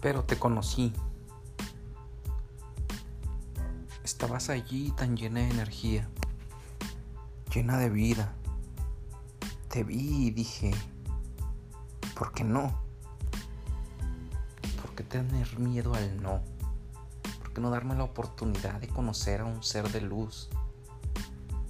pero 0.00 0.24
te 0.24 0.38
conocí. 0.38 0.92
Estabas 4.02 4.48
allí 4.50 4.92
tan 4.92 5.16
llena 5.16 5.40
de 5.40 5.50
energía, 5.50 6.08
llena 7.54 7.78
de 7.78 7.90
vida. 7.90 8.34
Te 9.68 9.84
vi 9.84 10.26
y 10.26 10.30
dije, 10.30 10.72
¿por 12.18 12.32
qué 12.32 12.42
no? 12.44 12.82
¿Por 14.80 14.94
qué 14.94 15.04
tener 15.04 15.58
miedo 15.58 15.94
al 15.94 16.20
no? 16.22 16.42
¿Por 17.38 17.52
qué 17.52 17.60
no 17.60 17.70
darme 17.70 17.94
la 17.94 18.04
oportunidad 18.04 18.80
de 18.80 18.88
conocer 18.88 19.42
a 19.42 19.44
un 19.44 19.62
ser 19.62 19.90
de 19.92 20.00
luz? 20.00 20.48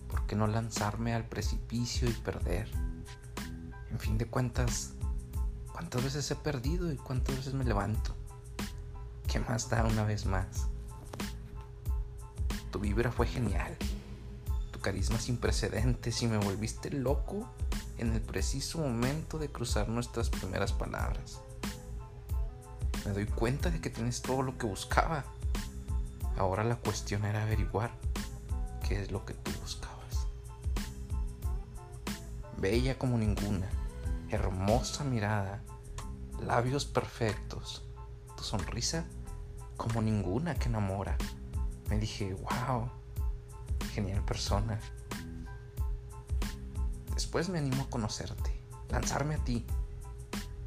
¿Por 0.09 0.27
qué 0.27 0.37
no 0.37 0.47
lanzarme 0.47 1.15
al 1.15 1.29
precipicio 1.29 2.09
y 2.09 2.13
perder? 2.13 2.71
En 3.91 3.99
fin 3.99 4.17
de 4.17 4.27
cuentas, 4.27 4.95
¿cuántas 5.73 6.03
veces 6.05 6.31
he 6.31 6.37
perdido 6.37 6.91
y 6.93 6.97
cuántas 6.97 7.37
veces 7.37 7.55
me 7.55 7.65
levanto? 7.65 8.20
¿Qué 9.31 9.39
más 9.39 9.71
da 9.71 9.85
una 9.85 10.03
vez 10.03 10.27
más? 10.27 10.67
Tu 12.73 12.81
vibra 12.81 13.13
fue 13.13 13.29
genial. 13.29 13.77
Tu 14.73 14.81
carisma 14.81 15.21
sin 15.21 15.37
precedentes 15.37 16.21
y 16.23 16.27
me 16.27 16.37
volviste 16.39 16.91
loco 16.91 17.49
en 17.99 18.13
el 18.13 18.21
preciso 18.21 18.79
momento 18.79 19.39
de 19.39 19.49
cruzar 19.49 19.89
nuestras 19.89 20.31
primeras 20.31 20.73
palabras. 20.73 21.41
Me 23.07 23.13
doy 23.13 23.27
cuenta 23.27 23.71
de 23.71 23.81
que 23.81 23.89
tienes 23.89 24.21
todo 24.21 24.43
lo 24.43 24.59
que 24.59 24.67
buscaba. 24.67 25.25
Ahora 26.37 26.65
la 26.65 26.75
cuestión 26.75 27.25
era 27.25 27.45
averiguar 27.45 27.93
qué 28.89 29.01
es 29.01 29.13
lo 29.13 29.25
que 29.25 29.35
tú 29.35 29.53
buscabas. 29.61 30.27
Bella 32.57 32.99
como 32.99 33.17
ninguna, 33.17 33.69
hermosa 34.29 35.05
mirada, 35.05 35.63
labios 36.45 36.85
perfectos, 36.85 37.85
tu 38.37 38.43
sonrisa 38.43 39.05
como 39.81 40.03
ninguna 40.03 40.55
que 40.57 40.69
enamora. 40.69 41.17
Me 41.89 41.99
dije, 41.99 42.35
wow, 42.35 42.91
genial 43.95 44.23
persona. 44.27 44.79
Después 47.15 47.49
me 47.49 47.61
animo 47.61 47.85
a 47.85 47.89
conocerte, 47.89 48.53
lanzarme 48.91 49.37
a 49.37 49.39
ti. 49.39 49.65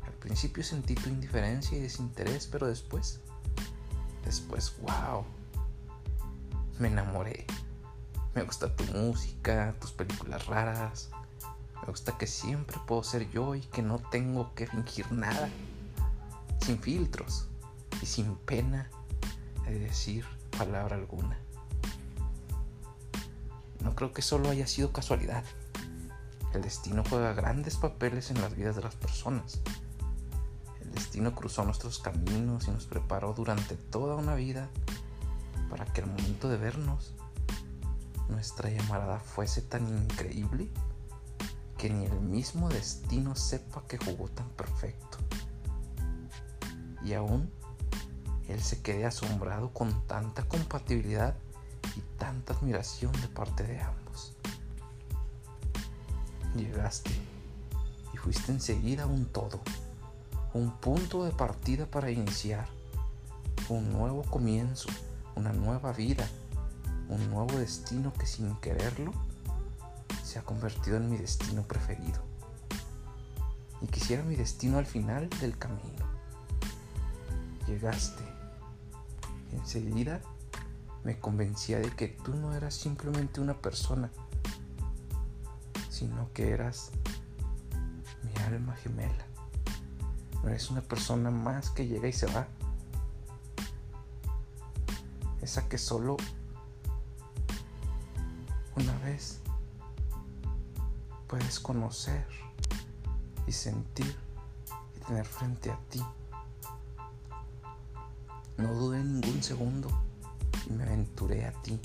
Al 0.04 0.14
principio 0.14 0.64
sentí 0.64 0.96
tu 0.96 1.10
indiferencia 1.10 1.78
y 1.78 1.82
desinterés, 1.82 2.48
pero 2.48 2.66
después, 2.66 3.22
después, 4.26 4.76
wow, 4.82 5.24
me 6.80 6.88
enamoré. 6.88 7.46
Me 8.34 8.42
gusta 8.42 8.76
tu 8.76 8.84
música, 8.98 9.76
tus 9.80 9.92
películas 9.92 10.48
raras. 10.48 11.12
Me 11.82 11.88
gusta 11.88 12.18
que 12.18 12.26
siempre 12.26 12.78
puedo 12.88 13.04
ser 13.04 13.30
yo 13.30 13.54
y 13.54 13.62
que 13.62 13.84
no 13.84 14.00
tengo 14.00 14.56
que 14.56 14.66
fingir 14.66 15.12
nada. 15.12 15.52
Sin 16.66 16.80
filtros 16.80 17.48
y 18.02 18.08
sin 18.08 18.36
pena 18.38 18.90
de 19.66 19.80
decir 19.80 20.26
palabra 20.58 20.96
alguna. 20.96 21.38
No 23.84 23.96
creo 23.96 24.14
que 24.14 24.22
solo 24.22 24.50
haya 24.50 24.68
sido 24.68 24.92
casualidad. 24.92 25.44
El 26.54 26.62
destino 26.62 27.04
juega 27.10 27.34
grandes 27.34 27.78
papeles 27.78 28.32
en 28.32 28.40
las 28.42 28.56
vidas 28.56 28.76
de 28.76 28.84
las 28.84 28.96
personas. 28.96 29.60
El 30.82 30.92
destino 30.92 31.34
cruzó 31.36 31.66
nuestros 31.66 32.00
caminos 32.00 32.68
y 32.68 32.72
nos 32.72 32.86
preparó 32.86 33.34
durante 33.34 33.76
toda 33.76 34.16
una 34.16 34.36
vida 34.36 34.70
para 35.70 35.86
que 35.86 36.02
al 36.02 36.08
momento 36.08 36.50
de 36.50 36.58
vernos 36.58 37.14
nuestra 38.30 38.70
llamarada 38.70 39.20
fuese 39.20 39.62
tan 39.62 39.88
increíble 39.88 40.70
que 41.78 41.90
ni 41.90 42.06
el 42.06 42.22
mismo 42.22 42.70
destino 42.70 43.36
sepa 43.36 43.84
que 43.88 43.98
jugó 43.98 44.30
tan 44.30 44.48
perfecto. 44.50 45.18
Y 47.04 47.14
aún 47.14 47.52
él 48.54 48.62
se 48.62 48.82
quede 48.82 49.06
asombrado 49.06 49.74
con 49.74 50.06
tanta 50.08 50.44
compatibilidad 50.44 51.36
y 51.96 52.02
tanta 52.18 52.54
admiración 52.54 53.12
de 53.14 53.28
parte 53.28 53.64
de 53.64 53.82
ambos. 53.82 54.34
Llegaste 56.56 57.12
y 58.14 58.18
fuiste 58.18 58.52
enseguida 58.52 59.08
un 59.08 59.26
todo, 59.26 59.60
un 60.54 60.72
punto 60.72 61.26
de 61.26 61.32
partida 61.32 61.88
para 61.88 62.12
iniciar, 62.12 62.68
un 63.70 63.92
nuevo 63.92 64.22
comienzo, 64.24 64.90
una 65.36 65.52
nueva 65.52 65.92
vida, 65.92 66.28
un 67.10 67.30
nuevo 67.32 67.58
destino 67.58 68.14
que 68.14 68.28
sin 68.28 68.56
quererlo 68.58 69.12
se 70.24 70.38
ha 70.38 70.44
convertido 70.44 70.98
en 70.98 71.10
mi 71.10 71.18
destino 71.18 71.64
preferido. 71.64 72.22
Y 73.82 73.88
quisiera 73.88 74.24
mi 74.24 74.36
destino 74.36 74.78
al 74.78 74.86
final 74.86 75.28
del 75.42 75.58
camino. 75.58 76.06
Llegaste 77.68 78.43
Enseguida 79.54 80.22
me 81.04 81.20
convencía 81.20 81.80
de 81.80 81.90
que 81.92 82.08
tú 82.08 82.34
no 82.34 82.54
eras 82.54 82.74
simplemente 82.74 83.42
una 83.42 83.54
persona, 83.54 84.12
sino 85.90 86.32
que 86.34 86.52
eras 86.52 86.92
mi 88.24 88.44
alma 88.44 88.76
gemela. 88.76 89.26
No 90.42 90.50
eres 90.50 90.70
una 90.70 90.82
persona 90.82 91.30
más 91.30 91.70
que 91.70 91.88
llega 91.88 92.08
y 92.08 92.14
se 92.14 92.26
va. 92.28 92.48
Esa 95.42 95.68
que 95.68 95.78
solo 95.78 96.18
una 98.76 98.98
vez 99.00 99.40
puedes 101.28 101.60
conocer 101.60 102.26
y 103.46 103.52
sentir 103.52 104.16
y 104.96 105.00
tener 105.06 105.26
frente 105.26 105.70
a 105.70 105.78
ti. 105.90 106.04
No 108.58 108.74
dudé 108.74 109.04
ningún 109.04 109.42
segundo 109.42 109.90
y 110.68 110.74
me 110.74 110.84
aventuré 110.84 111.46
a 111.46 111.52
ti, 111.64 111.80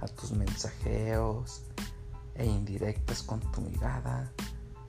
a 0.00 0.08
tus 0.08 0.32
mensajeos 0.32 1.62
e 2.34 2.44
indirectas 2.44 3.22
con 3.22 3.40
tu 3.52 3.60
mirada 3.60 4.32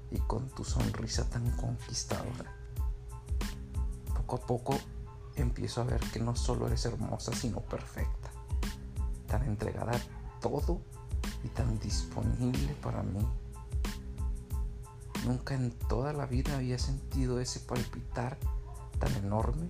y 0.09 0.17
con 0.19 0.49
tu 0.49 0.63
sonrisa 0.63 1.29
tan 1.29 1.49
conquistadora. 1.51 2.55
Poco 4.15 4.35
a 4.37 4.39
poco 4.39 4.79
empiezo 5.35 5.81
a 5.81 5.85
ver 5.85 5.99
que 6.11 6.19
no 6.19 6.35
solo 6.35 6.67
eres 6.67 6.85
hermosa, 6.85 7.31
sino 7.33 7.61
perfecta, 7.61 8.31
tan 9.27 9.43
entregada 9.43 9.91
a 9.91 10.39
todo 10.41 10.81
y 11.43 11.49
tan 11.49 11.79
disponible 11.79 12.75
para 12.81 13.03
mí. 13.03 13.25
Nunca 15.25 15.53
en 15.53 15.71
toda 15.71 16.11
la 16.13 16.25
vida 16.25 16.55
había 16.55 16.79
sentido 16.79 17.39
ese 17.39 17.59
palpitar 17.59 18.37
tan 18.99 19.13
enorme 19.15 19.69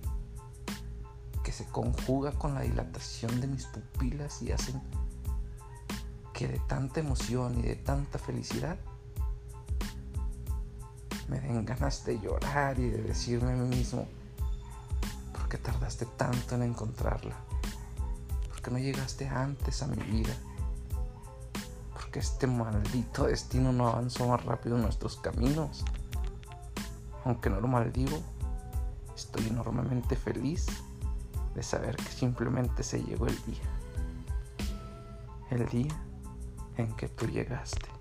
se 1.58 1.64
conjuga 1.64 2.30
con 2.30 2.54
la 2.54 2.60
dilatación 2.60 3.40
de 3.40 3.48
mis 3.48 3.66
pupilas 3.66 4.42
y 4.42 4.52
hacen 4.52 4.80
que 6.32 6.46
de 6.46 6.60
tanta 6.68 7.00
emoción 7.00 7.58
y 7.58 7.62
de 7.62 7.74
tanta 7.74 8.16
felicidad 8.20 8.78
me 11.26 11.40
den 11.40 11.64
ganas 11.64 12.04
de 12.04 12.20
llorar 12.20 12.78
y 12.78 12.90
de 12.90 13.02
decirme 13.02 13.54
a 13.54 13.56
mí 13.56 13.76
mismo, 13.76 14.06
¿por 15.32 15.48
qué 15.48 15.58
tardaste 15.58 16.06
tanto 16.16 16.54
en 16.54 16.62
encontrarla? 16.62 17.34
¿Por 18.48 18.62
qué 18.62 18.70
no 18.70 18.78
llegaste 18.78 19.26
antes 19.26 19.82
a 19.82 19.88
mi 19.88 20.00
vida? 20.04 20.34
¿Por 21.92 22.08
qué 22.12 22.20
este 22.20 22.46
maldito 22.46 23.24
destino 23.24 23.72
no 23.72 23.88
avanzó 23.88 24.28
más 24.28 24.44
rápido 24.44 24.76
en 24.76 24.82
nuestros 24.82 25.16
caminos? 25.16 25.84
Aunque 27.24 27.50
no 27.50 27.60
lo 27.60 27.66
maldigo, 27.66 28.16
estoy 29.16 29.48
enormemente 29.48 30.14
feliz 30.14 30.68
de 31.58 31.64
saber 31.64 31.96
que 31.96 32.04
simplemente 32.04 32.84
se 32.84 33.02
llegó 33.02 33.26
el 33.26 33.34
día. 33.44 33.64
El 35.50 35.66
día 35.66 36.00
en 36.76 36.94
que 36.94 37.08
tú 37.08 37.26
llegaste. 37.26 37.97